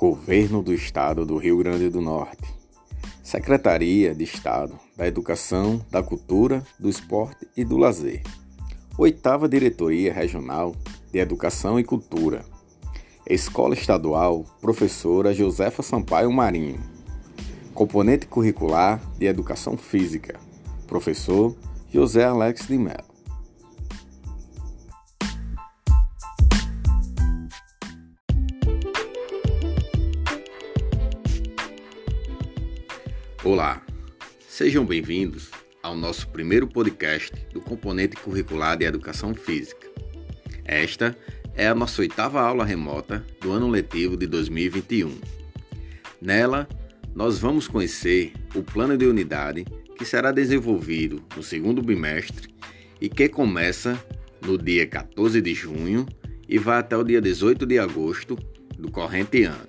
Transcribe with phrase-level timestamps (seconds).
[0.00, 2.48] Governo do Estado do Rio Grande do Norte.
[3.22, 8.22] Secretaria de Estado da Educação, da Cultura, do Esporte e do Lazer.
[8.96, 10.74] Oitava Diretoria Regional
[11.12, 12.42] de Educação e Cultura.
[13.28, 16.80] Escola Estadual Professora Josefa Sampaio Marinho.
[17.74, 20.40] Componente curricular de Educação Física.
[20.86, 21.54] Professor
[21.92, 23.09] José Alex de Mello.
[33.42, 33.80] Olá,
[34.46, 35.50] sejam bem-vindos
[35.82, 39.88] ao nosso primeiro podcast do componente curricular de Educação Física.
[40.62, 41.16] Esta
[41.54, 45.18] é a nossa oitava aula remota do ano letivo de 2021.
[46.20, 46.68] Nela,
[47.14, 49.64] nós vamos conhecer o plano de unidade
[49.96, 52.54] que será desenvolvido no segundo bimestre
[53.00, 53.98] e que começa
[54.42, 56.04] no dia 14 de junho
[56.46, 58.36] e vai até o dia 18 de agosto
[58.78, 59.66] do corrente ano.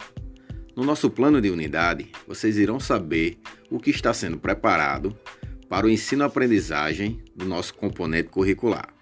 [0.75, 3.37] No nosso plano de unidade, vocês irão saber
[3.71, 5.17] o que está sendo preparado
[5.69, 8.93] para o ensino-aprendizagem do nosso componente curricular.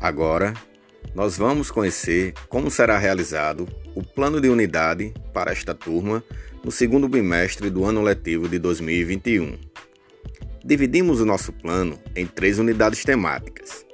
[0.00, 0.52] Agora,
[1.14, 6.24] nós vamos conhecer como será realizado o plano de unidade para esta turma
[6.64, 9.73] no segundo bimestre do ano letivo de 2021.
[10.66, 13.84] Dividimos o nosso plano em três unidades temáticas.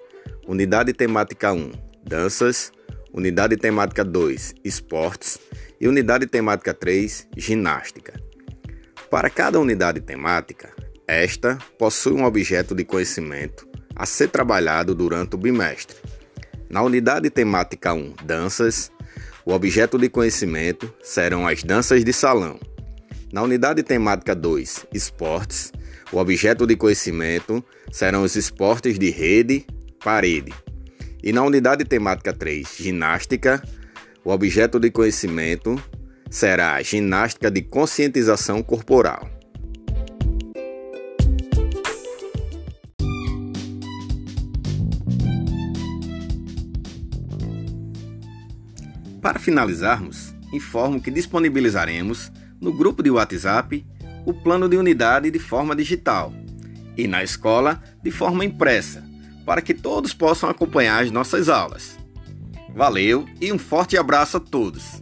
[0.47, 1.73] Unidade temática 1,
[2.07, 2.71] danças,
[3.13, 5.37] unidade temática 2, esportes
[5.81, 8.15] e unidade temática 3, ginástica.
[9.11, 10.73] Para cada unidade temática,
[11.09, 15.97] esta possui um objeto de conhecimento a ser trabalhado durante o bimestre.
[16.69, 18.93] Na unidade temática 1, danças,
[19.45, 22.61] o objeto de conhecimento serão as danças de salão.
[23.33, 25.73] Na unidade temática 2, esportes,
[26.13, 29.65] o objeto de conhecimento serão os esportes de rede,
[30.03, 30.53] parede.
[31.23, 33.63] E na unidade temática 3, ginástica,
[34.25, 35.83] o objeto de conhecimento
[36.31, 39.29] será a ginástica de conscientização corporal.
[49.21, 53.85] Para finalizarmos, informo que disponibilizaremos no grupo de WhatsApp
[54.25, 56.33] o plano de unidade de forma digital
[56.97, 59.05] e na escola de forma impressa,
[59.47, 61.99] para que todos possam acompanhar as nossas aulas.
[62.75, 65.01] Valeu e um forte abraço a todos!